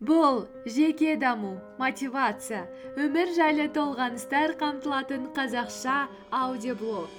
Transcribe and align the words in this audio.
бұл 0.00 0.46
жеке 0.64 1.12
даму 1.20 1.58
мотивация 1.76 2.62
өмір 2.96 3.34
жайлы 3.36 3.66
толғаныстар 3.74 4.54
қамтылатын 4.56 5.26
қазақша 5.36 6.06
аудиоблог. 6.32 7.12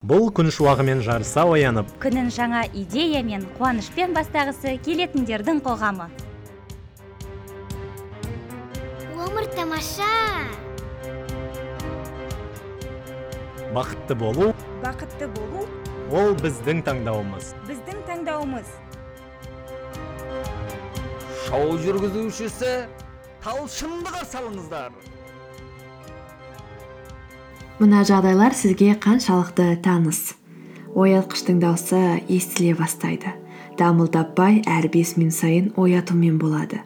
Бұл 0.00 0.30
күн 0.32 0.48
шуағымен 0.48 1.04
жарыса 1.04 1.44
оянып. 1.44 1.92
Күнін 2.00 2.32
жаңа 2.32 2.64
идея 2.72 3.20
мен 3.22 3.44
қуанышпен 3.58 4.16
бастағысы 4.16 4.78
келетіндердің 4.80 5.60
қоғамы. 5.60 6.08
Өмір 9.12 9.52
тамаша. 9.52 10.08
Бақытты 13.76 14.16
болу. 14.16 14.54
Бақытты 14.80 15.28
болу. 15.36 15.68
Ол 16.10 16.32
біздің 16.40 16.80
таңдауымыз. 16.88 17.52
Біздің 17.68 18.06
таңдауымыз. 18.08 18.78
Шоу 21.50 21.74
жүргізушісі 21.82 22.74
талшынды 23.42 24.10
қарсы 24.14 24.38
алыңыздар 24.38 24.92
мына 27.80 28.04
жағдайлар 28.06 28.54
сізге 28.54 28.92
қаншалықты 29.02 29.66
таныс. 29.82 30.36
Оятқыштың 30.94 31.58
дауысы 31.58 32.20
естіле 32.30 32.76
бастайды. 32.78 33.34
Дамыл 33.80 34.12
таппай 34.14 34.60
әр 34.62 34.86
бес 34.94 35.16
минут 35.16 35.34
сайын 35.34 35.72
оятумен 35.80 36.38
болады. 36.38 36.84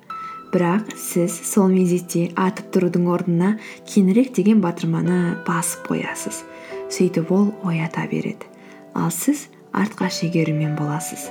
Бірақ 0.54 0.96
сіз 0.96 1.36
сол 1.50 1.68
мезетте 1.68 2.30
атып 2.32 2.72
тұрудың 2.72 3.08
орнына 3.10 3.56
кейінірек 3.84 4.32
деген 4.38 4.64
батырманы 4.64 5.42
басып 5.44 5.90
қоясыз. 5.92 6.44
Сөйтіп 6.88 7.32
ол 7.36 7.50
оята 7.66 8.08
береді. 8.08 8.46
Ал 8.94 9.10
сіз 9.10 9.50
артқа 9.74 10.08
шегерумен 10.08 10.72
боласыз. 10.78 11.28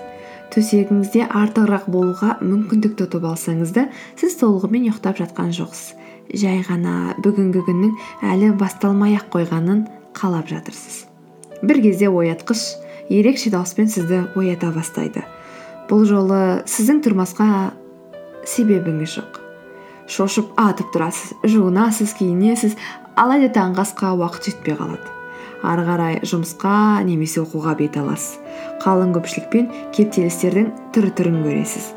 Төсегіңізде 0.54 1.26
артығырақ 1.34 1.90
болуға 1.92 2.38
мүмкіндік 2.46 2.96
тұтып 3.00 3.26
алсаңыз 3.32 3.74
да 3.76 3.88
сіз 4.20 4.38
толығымен 4.42 4.88
ұйықтап 4.90 5.20
жатқан 5.22 5.52
жоқсыз. 5.58 5.96
Жай 6.34 6.62
ғана 6.66 7.16
бүгінгі 7.24 7.64
күннің 7.68 7.96
әлі 8.32 8.54
басталмай 8.58 9.18
ақ 9.18 9.28
қойғанын 9.34 9.84
қалап 10.18 10.48
жатырсыз. 10.52 11.04
Бір 11.64 11.82
кезде 11.84 12.10
оятқыш 12.10 12.64
ерекше 13.10 13.52
дауыспен 13.54 13.90
сізді 13.92 14.24
оята 14.40 14.72
бастайды. 14.76 15.26
Бұл 15.90 16.06
жолы 16.08 16.64
сіздің 16.70 17.02
тұрмасқа 17.06 17.48
себебіңіз 18.48 19.18
жоқ. 19.18 19.42
Шошып 20.08 20.54
атып 20.60 20.94
тұрасыз 20.96 21.44
жуынасыз 21.48 22.16
киінесіз 22.20 22.78
алайда 23.20 23.52
таңғы 23.60 23.84
асқа 23.86 24.14
уақыт 24.18 24.52
жетпей 24.52 24.78
қалады. 24.80 25.23
Ары 25.64 25.84
қарай 25.88 26.22
жұмысқа 26.28 27.02
немесе 27.08 27.42
оқуға 27.44 27.76
бет 27.80 27.98
аласыз. 27.98 28.38
Қалың 28.84 29.14
көпшілікпен 29.16 29.70
кептелістердің 29.96 30.72
түрі 30.96 31.12
түрін 31.18 31.38
көресіз. 31.46 31.92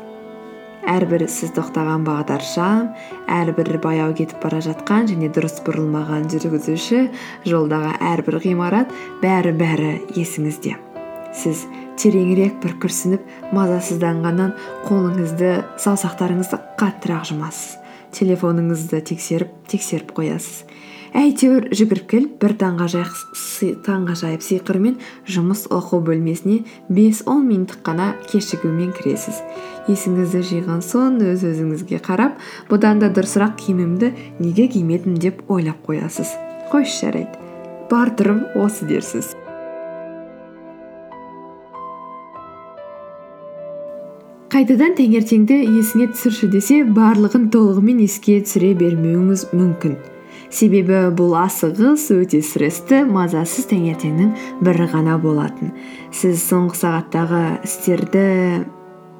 Әрбір 0.87 1.25
сіз 1.27 1.51
тоқтаған 1.57 2.05
бағдаршам 2.07 2.93
әрбір 3.27 3.73
баяу 3.83 4.13
кетіп 4.15 4.39
бара 4.39 4.61
жатқан 4.63 5.09
және 5.09 5.27
дұрыс 5.35 5.59
бұрылмаған 5.65 6.29
жүргізуші 6.31 7.01
жолдағы 7.43 7.97
әрбір 8.13 8.39
ғимарат 8.45 8.93
бәрі 9.19 9.51
бәрі 9.59 9.89
есіңізде. 10.15 10.77
Сіз 11.35 11.65
тереңірек 11.99 12.61
бір 12.63 12.77
күрсініп 12.85 13.27
мазасызданғаннан 13.57 14.55
қолыңызды 14.87 15.51
саусақтарыңызды 15.83 16.61
қаттырақ 16.79 17.27
жұмасыз 17.33 17.75
телефоныңызды 18.17 19.01
тексеріп 19.11 19.53
тексеріп 19.71 20.11
қоясыз. 20.17 20.65
Әйтеуір 21.17 21.69
жүгіріп 21.71 22.07
келіп 22.11 22.33
бір 22.41 22.53
таңғажайып 22.59 24.43
сиқырмен 24.43 24.97
жұмыс 25.31 25.63
оқу 25.73 26.01
бөлмесіне 26.05 26.59
бес 26.93 27.23
он 27.25 27.47
минуттық 27.47 27.81
қана 27.87 28.09
кешігумен 28.27 28.91
кіресіз. 28.97 29.39
Есіңізді 29.87 30.43
жиған 30.51 30.83
соң 30.85 31.17
өз 31.31 31.47
өзіңізге 31.47 32.03
қарап 32.05 32.37
бұдан 32.69 33.01
да 33.01 33.09
дұрысырақ 33.09 33.55
киімімді 33.63 34.13
неге 34.43 34.67
кимедім 34.75 35.17
деп 35.17 35.41
ойлап 35.47 35.79
қоясыз. 35.87 36.35
Қойшы 36.73 37.07
жарайды. 37.07 37.43
Бар 37.89 38.11
түрім 38.19 38.43
осы 38.59 38.85
дерсіз. 38.85 39.46
Қайтадан 44.47 44.93
таңертеңді 44.95 45.57
есіңе 45.75 46.05
түсірші 46.13 46.47
десе 46.47 46.77
барлығын 46.95 47.49
толығымен 47.51 47.97
еске 48.05 48.37
түсіре 48.45 48.69
бермеуіңіз 48.79 49.41
мүмкін. 49.51 49.97
Себебі 50.47 51.01
бұл 51.17 51.33
асығыс 51.35 52.05
өте 52.15 52.39
стрессті 52.39 53.01
мазасыз 53.09 53.67
таңертеңнің 53.73 54.29
бірі 54.63 54.87
ғана 54.93 55.17
болатын. 55.19 55.73
Сіз 56.15 56.45
соңғы 56.45 56.79
сағаттағы 56.79 57.41
істерді 57.67 58.23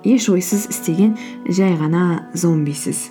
еш 0.08 0.30
ойсыз 0.32 0.70
істеген 0.72 1.18
жай 1.44 1.76
ғана 1.76 2.30
зомбисіз. 2.32 3.10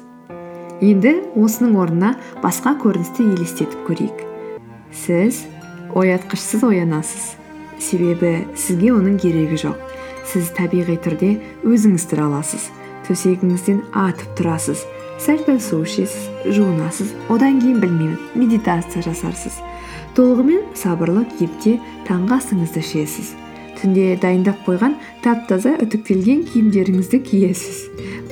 Енді 0.80 1.18
осының 1.36 1.76
орнына 1.82 2.14
басқа 2.40 2.78
көріністі 2.80 3.28
елестетіп 3.34 3.84
көрейік. 3.90 4.24
Сіз 5.04 5.44
оятқышсыз 5.92 6.64
оянасыз. 6.64 7.34
Себебі 7.76 8.38
сізге 8.56 8.94
оның 8.96 9.20
керегі 9.20 9.60
жоқ. 9.66 9.95
Сіз 10.32 10.50
табиғи 10.56 10.98
түрде 11.04 11.30
өзіңіз 11.66 12.06
тұра 12.10 12.26
аласыз. 12.30 12.68
Төсегіңізден 13.06 13.82
атып 13.94 14.32
тұрасыз. 14.38 14.82
Сәл 15.22 15.40
пәл 15.46 15.60
су 15.62 15.80
ішесіз 15.86 16.52
жуынасыз. 16.56 17.14
Одан 17.32 17.60
кейін 17.62 17.80
білмеймін 17.80 18.18
медитация 18.36 19.04
жасарсыз. 19.06 19.60
Толығымен 20.16 20.64
сабырлы 20.76 21.24
кейіпте 21.36 21.76
таңғы 22.08 22.40
асыңызды 22.40 22.82
ішесіз. 22.82 23.34
Түнде 23.76 24.16
дайындап 24.20 24.62
қойған 24.64 24.96
тап 25.24 25.44
таза 25.50 25.74
үтіктелген 25.84 26.46
киімдеріңізді 26.48 27.20
киесіз. 27.28 27.82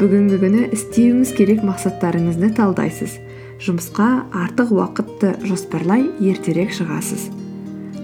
Бүгінгі 0.00 0.40
күні 0.40 0.66
істеуіңіз 0.72 1.34
керек 1.36 1.64
мақсаттарыңызды 1.68 2.54
талдайсыз. 2.56 3.18
Жұмысқа 3.64 4.10
артық 4.34 4.72
уақытты 4.74 5.36
жоспарлай 5.44 6.08
ертерек 6.24 6.72
шығасыз. 6.74 7.28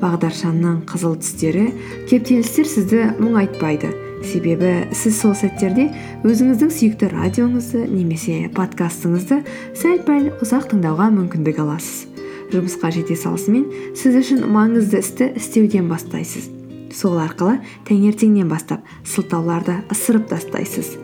Бағдаршамның 0.00 0.84
қызыл 0.88 1.16
түстері 1.21 1.66
кептелістер 2.11 2.69
сізді 2.69 3.03
мұңайтпайды. 3.21 3.91
Себебі 4.21 4.72
сіз 4.93 5.16
сол 5.22 5.33
сәттерде 5.37 5.87
өзіңіздің 6.28 6.72
сүйікті 6.77 7.09
радионызды 7.15 7.87
немесе 7.88 8.50
подкастыңызды 8.56 9.41
сәл 9.81 10.00
пәл 10.05 10.28
ұзақ 10.44 10.69
тыңдауға 10.75 11.09
мүмкіндік 11.16 11.61
аласыз. 11.65 12.06
Жұмысқа 12.53 12.91
жете 12.93 13.16
салысымен 13.16 13.69
сіз 13.97 14.21
үшін 14.21 14.44
маңызды 14.53 15.00
істі 15.00 15.31
істеуден 15.41 15.88
бастайсыз. 15.88 16.50
Сол 16.91 17.21
арқылы 17.22 17.61
таңертеңнен 17.88 18.49
бастап 18.50 18.82
сылтауларды 19.06 19.77
ысырып 19.94 20.27
тастайсыз. 20.32 20.97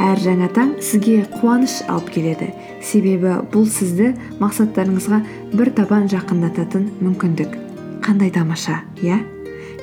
Әр 0.00 0.22
жаңа 0.24 0.48
таң 0.56 0.72
сізге 0.82 1.26
қуаныш 1.36 1.82
алып 1.92 2.08
келеді. 2.16 2.48
Себебі 2.82 3.36
бұл 3.52 3.68
сізді 3.68 4.14
мақсаттарыңызға 4.40 5.20
бір 5.52 5.74
табан 5.76 6.08
жақындататын 6.08 6.88
мүмкіндік. 7.04 7.63
Қандай 8.04 8.30
тамаша 8.30 8.82
иә? 9.00 9.18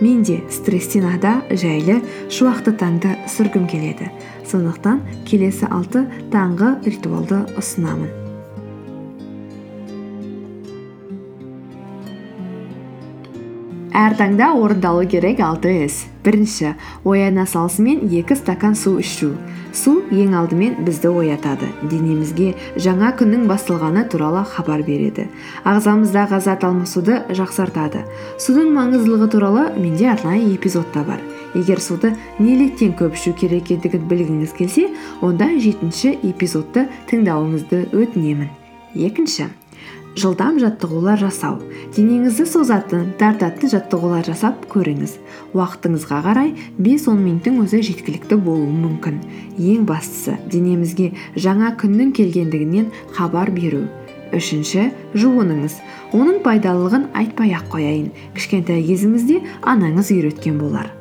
Мен 0.01 0.21
де 0.23 0.39
стресстен 0.49 1.05
ада 1.09 1.39
жайлы 1.49 1.99
шуақты 2.29 2.75
таңды 2.77 3.17
сүргім 3.29 3.67
келеді. 3.69 4.11
Сондықтан 4.45 5.01
келесі 5.25 5.69
алты 5.69 6.05
таңғы 6.33 6.75
ритуалды 6.85 7.45
ұсынамын. 7.57 8.20
Әр 13.93 14.15
таңда 14.19 14.53
орындалу 14.55 15.03
керек 15.09 15.39
алты 15.43 15.71
іс 15.85 16.05
бірінші 16.23 16.75
ояна 17.03 17.45
салысымен 17.49 18.05
екі 18.07 18.37
стакан 18.39 18.75
су 18.75 18.97
ішу. 19.01 19.33
Су 19.73 20.01
ең 20.11 20.35
алдымен 20.35 20.81
бізді 20.85 21.11
оятады. 21.15 21.69
Денемізге 21.87 22.53
жаңа 22.75 23.13
күннің 23.19 23.47
басталғаны 23.47 24.03
туралы 24.11 24.43
хабар 24.47 24.83
береді. 24.83 25.27
Ағзамыздағы 25.63 26.41
зат 26.43 26.65
алмасуды 26.67 27.21
жақсартады. 27.31 28.03
Судың 28.39 28.73
маңыздылығы 28.75 29.29
туралы 29.31 29.69
менде 29.77 30.09
арнайы 30.11 30.51
эпизод 30.55 30.91
та 30.91 31.05
бар. 31.07 31.23
Егер 31.55 31.79
суды 31.83 32.13
неліктен 32.39 32.93
көп 32.99 33.15
ішу 33.15 33.33
керек 33.35 33.71
екендігін 33.71 34.05
білгіңіз 34.11 34.53
келсе 34.59 34.89
онда 35.21 35.49
жетінші 35.55 36.17
эпизодты 36.23 36.87
тыңдауыңызды 37.11 37.89
өтінемін. 37.95 38.51
Екінші 38.95 39.47
жылдам 40.19 40.59
жаттығулар 40.59 41.19
жасау. 41.21 41.59
Денеңізді 41.95 42.45
созатын 42.49 43.11
тартатын 43.19 43.71
жаттығулар 43.71 44.25
жасап 44.27 44.65
көріңіз. 44.71 45.15
Уақытыңызға 45.55 46.19
қарай 46.25 46.51
5-10 46.79 47.21
минуттың 47.21 47.61
өзі 47.63 47.81
жеткілікті 47.87 48.37
болуы 48.43 48.69
мүмкін. 48.71 49.21
Ең 49.59 49.87
бастысы 49.89 50.37
денемізге 50.51 51.11
жаңа 51.35 51.73
күннің 51.79 52.13
келгендігінен 52.17 52.91
хабар 53.15 53.51
беру. 53.55 53.85
Үшінші 54.35 54.91
жуыныңыз. 55.15 55.79
Оның 56.15 56.39
пайдалылығын 56.43 57.09
айтпай 57.19 57.55
ақ 57.55 57.67
қояйын. 57.73 58.11
Кішкентай 58.35 58.83
кезіңізде 58.87 59.41
анаңыз 59.63 60.13
үйреткен 60.15 60.59
болар. 60.59 60.91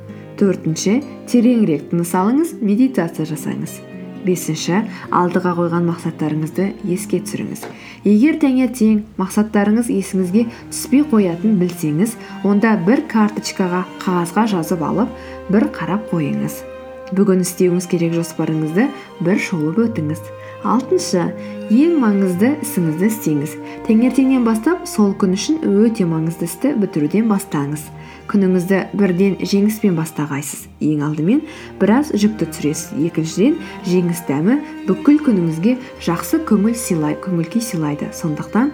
Төртінші 0.40 0.98
тереңірек 1.30 1.90
тыныс 1.92 2.14
алыңыз 2.16 2.58
медитация 2.62 3.28
жасаңыз. 3.28 3.89
Бесінші 4.24 4.82
алдыға 5.10 5.52
қойған 5.58 5.86
мақсаттарыңызды 5.90 6.66
еске 6.90 7.20
түсіріңіз. 7.24 7.66
Егер 8.04 8.40
таңертең 8.40 9.02
мақсаттарыңыз 9.20 9.90
есіңізге 9.92 10.46
түспей 10.70 11.04
қоятын 11.12 11.58
білсеңіз 11.60 12.16
онда 12.48 12.74
бір 12.86 13.04
карточкаға 13.10 13.84
қағазға 14.02 14.46
жазып 14.54 14.84
алып 14.86 15.16
бір 15.52 15.68
қарап 15.74 16.10
қойыңыз. 16.12 16.62
Бүгін 17.10 17.40
істеуіңіз 17.42 17.88
керек 17.90 18.12
жоспарыңызды 18.14 18.86
бір 19.26 19.40
шолып 19.42 19.80
өтіңіз. 19.88 20.20
Алтыншы 20.62 21.24
ең 21.72 21.96
маңызды 21.98 22.52
ісіңізді 22.62 23.08
істеңіз. 23.08 23.56
Таңертеңнен 23.88 24.44
бастап 24.46 24.84
сол 24.86 25.14
күн 25.18 25.34
үшін 25.34 25.62
өте 25.66 26.06
маңызды 26.06 26.46
істі 26.46 26.74
бітіруден 26.78 27.26
бастаңыз. 27.32 27.88
Күніңізді 28.30 28.78
бірден 28.94 29.36
жеңіспен 29.42 29.96
бастағайсыз. 29.98 30.68
Ең 30.80 31.02
алдымен 31.08 31.42
біраз 31.80 32.12
жүкті 32.14 32.48
түсіресіз. 32.50 32.94
Екіншіден 33.10 33.58
жеңіс 33.88 34.22
дәмі 34.28 34.60
бүкіл 34.86 35.18
күніңізге 35.26 35.76
жақсы 36.06 36.44
көңіл 36.48 36.76
сыйлай 36.78 37.18
көңіл 37.24 37.50
күй 37.50 37.64
сыйлайды. 37.64 38.12
Сондықтан 38.14 38.70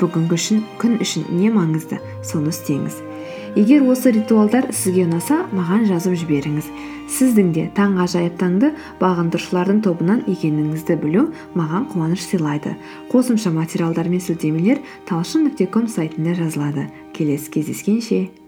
бүгінгі 0.00 0.36
үшін 0.36 0.64
күн 0.80 0.98
үшін 1.04 1.28
не 1.38 1.52
маңызды? 1.54 2.00
Соны 2.26 2.50
істеңіз. 2.54 2.98
Егер 3.58 3.82
осы 3.90 4.12
ритуалдар 4.14 4.68
сізге 4.70 5.04
ұнаса 5.08 5.40
маған 5.50 5.86
жазып 5.90 6.14
жіберіңіз. 6.20 6.70
Сіздің 7.10 7.48
де 7.56 7.64
таңғажайып 7.74 8.36
таңды 8.38 8.70
бағындырушылардың 9.00 9.80
тобынан 9.82 10.22
екеніңізді 10.30 10.96
білу 11.02 11.24
маған 11.58 11.88
қуаныш 11.90 12.22
сыйлайды. 12.30 12.76
Қосымша 13.10 13.50
материалдар 13.50 14.08
мен 14.08 14.22
сілтемелер 14.22 14.78
талшын 15.10 15.48
нүкте 15.48 15.66
сайтында 15.66 16.38
жазылады. 16.38 16.90
Келесі 17.12 17.50
кездескенше. 17.50 18.39